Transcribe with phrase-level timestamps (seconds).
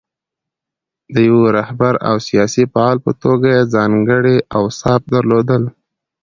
[1.13, 5.63] د یوه رهبر او سیاسي فعال په توګه یې ځانګړي اوصاف درلودل.